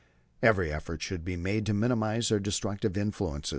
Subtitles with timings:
[0.41, 3.49] Every effort should be made to minimize their destructive influence.